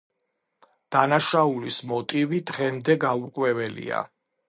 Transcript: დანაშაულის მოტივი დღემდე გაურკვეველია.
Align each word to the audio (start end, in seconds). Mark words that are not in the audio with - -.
დანაშაულის 0.95 1.79
მოტივი 1.93 2.43
დღემდე 2.51 2.99
გაურკვეველია. 3.07 4.07